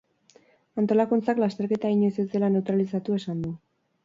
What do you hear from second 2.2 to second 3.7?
ez dela neutralizatu esan du.